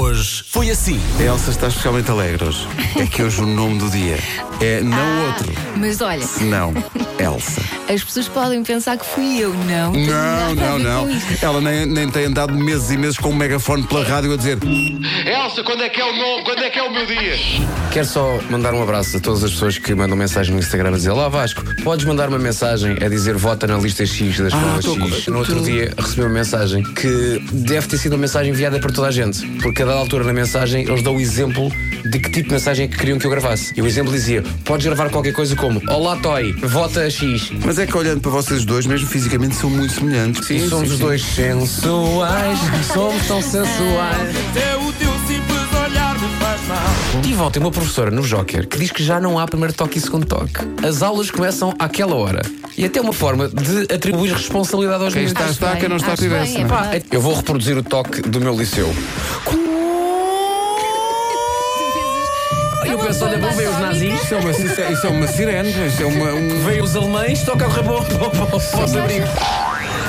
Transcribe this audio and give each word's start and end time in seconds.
Hoje 0.00 0.42
foi 0.48 0.70
assim. 0.70 0.98
A 1.18 1.22
Elsa 1.22 1.50
está 1.50 1.68
especialmente 1.68 2.10
alegre 2.10 2.46
hoje. 2.46 2.66
É 2.98 3.06
que 3.06 3.22
hoje 3.22 3.42
o 3.42 3.46
nome 3.46 3.78
do 3.78 3.90
dia 3.90 4.18
é 4.58 4.80
não 4.80 5.26
outro, 5.26 5.52
Mas 5.76 6.00
olha, 6.00 6.26
não, 6.40 6.72
Elsa. 7.18 7.60
As 7.88 8.02
pessoas 8.02 8.28
podem 8.28 8.62
pensar 8.62 8.96
que 8.96 9.04
fui 9.04 9.38
eu, 9.38 9.52
não. 9.52 9.92
Não, 9.92 10.54
não, 10.54 10.78
não. 10.78 11.08
Ela 11.42 11.60
nem, 11.60 11.84
nem 11.86 12.08
tem 12.08 12.24
andado 12.26 12.54
meses 12.54 12.90
e 12.90 12.96
meses 12.96 13.18
com 13.18 13.30
um 13.30 13.34
megafone 13.34 13.82
pela 13.84 14.04
rádio 14.04 14.32
a 14.32 14.36
dizer 14.36 14.58
Elsa, 15.26 15.62
quando 15.62 15.82
é 15.82 15.88
que 15.88 16.00
é 16.00 16.04
o 16.04 16.16
nome? 16.16 16.44
Quando 16.44 16.60
é 16.62 16.70
que 16.70 16.78
é 16.78 16.82
o 16.82 16.92
meu 16.92 17.04
dia? 17.06 17.34
Quero 17.90 18.06
só 18.06 18.38
mandar 18.48 18.72
um 18.72 18.82
abraço 18.82 19.16
a 19.16 19.20
todas 19.20 19.44
as 19.44 19.50
pessoas 19.52 19.76
que 19.78 19.94
mandam 19.94 20.16
mensagem 20.16 20.54
no 20.54 20.60
Instagram 20.60 20.90
a 20.90 20.96
dizer 20.96 21.10
Olá 21.10 21.28
Vasco, 21.28 21.62
podes 21.82 22.06
mandar 22.06 22.28
uma 22.28 22.38
mensagem 22.38 22.96
a 23.04 23.08
dizer 23.08 23.34
vota 23.36 23.66
na 23.66 23.76
lista 23.76 24.06
X 24.06 24.38
da 24.38 24.48
escola 24.48 24.78
tô 24.82 24.96
com- 24.96 25.08
X. 25.10 25.26
No 25.26 25.38
outro 25.38 25.60
dia 25.60 25.92
recebi 25.98 26.22
uma 26.22 26.30
mensagem 26.30 26.82
que 26.82 27.42
deve 27.52 27.86
ter 27.88 27.98
sido 27.98 28.12
uma 28.14 28.20
mensagem 28.20 28.52
enviada 28.52 28.78
para 28.78 28.92
toda 28.92 29.08
a 29.08 29.10
gente, 29.10 29.44
porque 29.60 29.82
a 29.82 29.86
dada 29.86 29.98
altura 29.98 30.24
na 30.24 30.32
mensagem 30.32 30.82
eles 30.84 31.02
dão 31.02 31.16
o 31.16 31.20
exemplo 31.20 31.70
de 32.04 32.18
que 32.18 32.30
tipo 32.30 32.48
de 32.48 32.54
mensagem 32.54 32.86
é 32.86 32.88
que 32.88 32.96
queriam 32.96 33.18
que 33.18 33.26
eu 33.26 33.30
gravasse. 33.30 33.72
E 33.76 33.82
o 33.82 33.86
exemplo 33.86 34.10
dizia: 34.12 34.42
podes 34.64 34.86
gravar 34.86 35.10
qualquer 35.10 35.32
coisa 35.32 35.54
como 35.54 35.80
Olá 35.88 36.16
Toy, 36.16 36.52
vota 36.62 37.08
X. 37.10 37.50
Mas 37.72 37.78
é 37.78 37.86
que 37.86 37.96
olhando 37.96 38.20
para 38.20 38.30
vocês 38.30 38.66
dois, 38.66 38.84
mesmo 38.84 39.08
fisicamente, 39.08 39.54
são 39.54 39.70
muito 39.70 39.94
semelhantes. 39.94 40.46
Sim, 40.46 40.68
somos 40.68 40.92
os 40.92 40.98
dois 40.98 41.22
sensuais, 41.24 42.58
somos 42.92 43.26
tão 43.26 43.40
sensuais. 43.40 44.36
Até 44.50 44.76
o 44.76 44.92
teu 44.92 45.10
simples 45.26 45.82
olhar 45.82 46.18
me 46.20 46.28
faz 46.38 46.60
mal. 46.68 47.22
Tive 47.22 47.40
ontem 47.40 47.60
uma 47.60 47.70
professora 47.70 48.10
no 48.10 48.20
Joker 48.20 48.68
que 48.68 48.76
diz 48.76 48.90
que 48.90 49.02
já 49.02 49.18
não 49.18 49.38
há 49.38 49.46
primeiro 49.46 49.72
toque 49.72 49.96
e 49.96 50.02
segundo 50.02 50.26
toque. 50.26 50.52
As 50.86 51.00
aulas 51.00 51.30
começam 51.30 51.74
àquela 51.78 52.14
hora. 52.14 52.42
E 52.76 52.84
até 52.84 53.00
uma 53.00 53.14
forma 53.14 53.48
de 53.48 53.90
atribuir 53.94 54.34
responsabilidade 54.34 55.04
aos 55.04 55.14
Quem 55.14 55.22
meninos. 55.22 55.40
está, 55.50 55.70
está, 55.70 55.76
quem 55.80 55.88
não 55.88 55.96
está, 55.96 56.12
Acho 56.12 56.28
bem, 56.28 56.30
tivesse. 56.30 56.56
é 56.58 56.64
não 56.64 56.76
é? 56.92 57.02
eu 57.10 57.22
vou 57.22 57.34
reproduzir 57.34 57.78
o 57.78 57.82
toque 57.82 58.20
do 58.20 58.38
meu 58.38 58.54
liceu. 58.54 58.94
E 62.92 62.94
eu 62.94 62.98
penso, 62.98 63.24
olha, 63.24 63.38
vão 63.38 63.50
ver 63.52 63.68
os 63.70 63.78
nazis, 63.78 64.22
Isso 64.22 64.34
é 64.34 64.36
uma, 64.36 64.50
isso 64.50 64.80
é, 64.82 64.92
isso 64.92 65.06
é 65.06 65.08
uma 65.08 65.26
sirene, 65.26 65.70
isso 65.86 66.02
é 66.02 66.04
uma, 66.04 66.34
um... 66.34 66.62
veio 66.66 66.84
os 66.84 66.94
alemães, 66.94 67.42
toca 67.42 67.66
o 67.66 67.70
rabo 67.70 68.04
para 68.04 68.84
os 68.84 68.94
abrigos. 68.94 69.30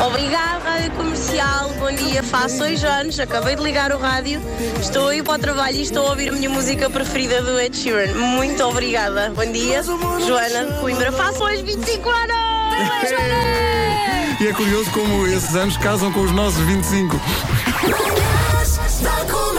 Obrigada, 0.05 0.59
Rádio 0.69 0.91
Comercial. 0.91 1.69
Bom 1.79 1.93
dia, 1.93 2.21
faço 2.21 2.57
dois 2.57 2.83
anos. 2.83 3.17
Acabei 3.21 3.55
de 3.55 3.63
ligar 3.63 3.93
o 3.93 3.97
rádio. 3.97 4.41
Estou 4.81 5.07
a 5.07 5.15
ir 5.15 5.23
para 5.23 5.35
o 5.35 5.39
trabalho 5.39 5.77
e 5.77 5.81
estou 5.81 6.05
a 6.05 6.09
ouvir 6.09 6.27
a 6.27 6.31
minha 6.33 6.49
música 6.49 6.89
preferida 6.89 7.41
do 7.41 7.57
Ed 7.57 7.73
Sheeran. 7.73 8.15
Muito 8.15 8.61
obrigada. 8.65 9.31
Bom 9.33 9.49
dia, 9.49 9.81
Joana 9.81 10.65
de 10.65 10.79
Coimbra. 10.81 11.09
Faço 11.13 11.41
hoje 11.41 11.63
25 11.63 12.09
anos! 12.09 12.33
E 14.41 14.47
é 14.47 14.51
curioso 14.51 14.91
como 14.91 15.25
esses 15.27 15.55
anos 15.55 15.77
casam 15.77 16.11
com 16.11 16.19
os 16.19 16.31
nossos 16.31 16.59
25. 16.65 17.17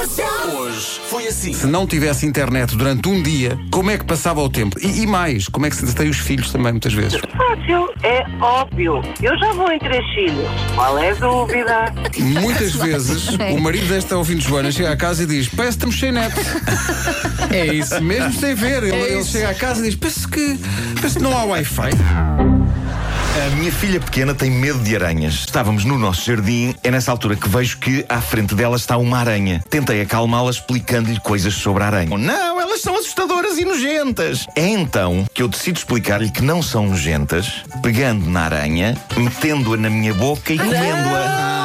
Hoje 0.05 1.01
foi 1.09 1.27
assim. 1.27 1.55
Se 1.55 1.67
não 1.67 1.87
tivesse 1.87 2.27
internet 2.27 2.77
durante 2.77 3.09
um 3.09 3.23
dia, 3.23 3.59
como 3.71 3.91
é 3.91 3.97
que 3.97 4.05
passava 4.05 4.43
o 4.43 4.51
tempo? 4.51 4.79
E, 4.79 5.01
e 5.01 5.07
mais, 5.07 5.49
como 5.49 5.65
é 5.65 5.71
que 5.71 5.77
se 5.77 5.95
tem 5.95 6.11
os 6.11 6.19
filhos 6.19 6.53
também, 6.53 6.73
muitas 6.73 6.93
vezes? 6.93 7.19
Fácil, 7.35 7.89
é 8.03 8.23
óbvio. 8.39 9.01
Eu 9.23 9.39
já 9.39 9.53
vou 9.53 9.73
em 9.73 9.79
três 9.79 10.05
filhos. 10.15 10.47
Qual 10.75 10.99
é 10.99 11.11
a 11.11 11.15
dúvida? 11.15 11.95
Muitas 12.19 12.75
vezes 12.77 13.29
o 13.31 13.59
marido 13.59 13.89
desta 13.89 14.19
ouvinte 14.19 14.47
Joana 14.47 14.71
chega 14.71 14.93
à 14.93 14.97
casa 14.97 15.23
e 15.23 15.27
diz: 15.27 15.49
Parece 15.49 15.79
que 15.79 15.87
estamos 15.87 15.99
sem 15.99 16.13
net. 16.13 16.35
É 17.51 17.67
isso. 17.67 18.03
Mesmo 18.03 18.33
sem 18.33 18.55
ver, 18.55 18.83
ele, 18.83 18.97
ele 18.97 19.21
isso. 19.21 19.31
chega 19.33 19.51
à 19.51 19.55
casa 19.55 19.81
e 19.81 19.85
diz: 19.85 19.95
Parece 19.97 20.27
que, 20.29 20.59
parece 20.97 21.17
que 21.17 21.23
não 21.23 21.37
há 21.37 21.45
Wi-Fi. 21.45 21.91
A 23.35 23.51
minha 23.57 23.73
filha 23.73 23.99
pequena 23.99 24.33
tem 24.33 24.49
medo 24.49 24.79
de 24.79 24.95
aranhas. 24.95 25.35
Estávamos 25.35 25.85
no 25.85 25.99
nosso 25.99 26.25
jardim, 26.25 26.73
é 26.85 26.91
nessa 26.91 27.11
altura 27.11 27.35
que 27.35 27.49
vejo 27.49 27.79
que 27.79 28.07
à 28.09 28.21
frente 28.21 28.55
dela 28.55 28.77
está 28.77 28.97
uma 28.97 29.19
aranha. 29.19 29.61
Tentei 29.69 30.01
acalmá-la 30.01 30.51
explicando-lhe 30.51 31.19
coisas 31.19 31.53
sobre 31.53 31.83
a 31.83 31.87
aranha. 31.87 32.17
Não, 32.17 32.61
elas 32.61 32.81
são 32.81 32.97
assustadoras 32.97 33.59
e 33.59 33.65
nojentas. 33.65 34.47
É 34.55 34.69
então 34.69 35.27
que 35.35 35.43
eu 35.43 35.49
decido 35.49 35.79
explicar-lhe 35.79 36.31
que 36.31 36.43
não 36.43 36.63
são 36.63 36.87
nojentas, 36.87 37.65
pegando 37.83 38.31
na 38.31 38.43
aranha, 38.43 38.97
metendo-a 39.17 39.77
na 39.77 39.91
minha 39.91 40.15
boca 40.15 40.53
e 40.53 40.57
comendo-a. 40.57 41.64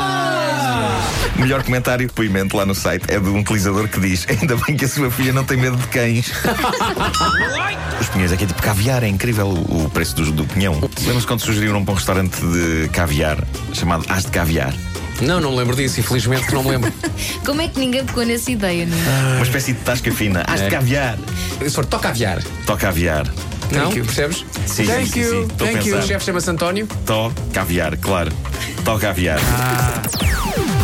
O 1.39 1.41
melhor 1.41 1.63
comentário 1.63 2.03
e 2.03 2.07
depoimento 2.07 2.57
lá 2.57 2.65
no 2.65 2.75
site 2.75 3.05
é 3.07 3.17
de 3.17 3.29
um 3.29 3.39
utilizador 3.39 3.87
que 3.87 3.97
diz: 3.97 4.27
Ainda 4.29 4.57
bem 4.57 4.75
que 4.75 4.83
a 4.83 4.89
sua 4.89 5.09
filha 5.09 5.31
não 5.31 5.45
tem 5.45 5.55
medo 5.55 5.77
de 5.77 5.87
cães. 5.87 6.29
Os 7.97 8.09
pinhões 8.09 8.33
aqui 8.33 8.43
é 8.43 8.47
tipo 8.47 8.61
caviar, 8.61 9.03
é 9.03 9.07
incrível 9.07 9.47
o, 9.47 9.85
o 9.85 9.89
preço 9.89 10.15
do, 10.15 10.29
do 10.33 10.43
pinhão. 10.43 10.73
Lembra-se 11.01 11.25
quando 11.25 11.39
sugeriram 11.39 11.85
para 11.85 11.93
um 11.93 11.95
restaurante 11.95 12.35
de 12.41 12.89
caviar 12.89 13.37
chamado 13.71 14.03
As 14.09 14.25
de 14.25 14.31
Caviar? 14.31 14.73
Não, 15.21 15.39
não 15.39 15.51
me 15.51 15.57
lembro 15.59 15.77
disso, 15.77 16.01
infelizmente 16.01 16.45
que 16.45 16.53
não 16.53 16.61
me 16.63 16.71
lembro. 16.71 16.91
Como 17.45 17.61
é 17.61 17.69
que 17.69 17.79
ninguém 17.79 18.03
pegou 18.03 18.25
nessa 18.25 18.51
ideia, 18.51 18.85
não 18.85 18.97
é? 18.97 19.35
Uma 19.35 19.43
espécie 19.43 19.71
de 19.71 19.79
tasca 19.79 20.11
fina. 20.11 20.43
As 20.45 20.59
de 20.59 20.65
É. 20.67 20.69
caviar. 20.69 21.17
Se 21.61 21.69
for, 21.71 21.85
toca 21.85 22.09
aviar. 22.09 22.43
Toca 22.65 22.89
aviar. 22.89 23.25
Não? 23.71 23.93
you. 23.93 24.03
Percebes? 24.03 24.43
Sim, 24.65 24.85
Thank 24.87 25.05
sim, 25.05 25.11
sim, 25.13 25.19
you, 25.21 25.41
sim. 25.41 25.47
Thank 25.57 25.87
you. 25.87 25.97
O 25.97 26.01
chefe 26.01 26.25
chama-se 26.25 26.49
António. 26.49 26.85
To 27.05 27.33
caviar, 27.53 27.95
claro. 27.97 28.31
Toca 28.83 29.09
aviar. 29.09 29.39